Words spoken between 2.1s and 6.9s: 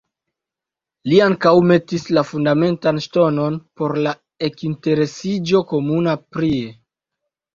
la fundamentan ŝtonon por la ekinsteresiĝo komuna prie.